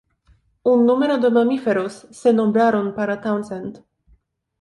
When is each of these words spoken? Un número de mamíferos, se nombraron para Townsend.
Un 0.71 0.79
número 0.89 1.19
de 1.19 1.29
mamíferos, 1.37 1.93
se 2.21 2.33
nombraron 2.33 2.95
para 2.95 3.21
Townsend. 3.21 3.75